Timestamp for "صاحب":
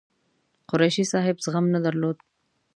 1.11-1.35